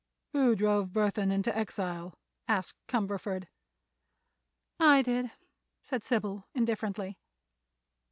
[0.31, 2.15] "Who drove Burthon into exile?"
[2.47, 3.45] asked Cumberford.
[4.79, 5.29] "I did,"
[5.83, 7.19] said Sybil, indifferently.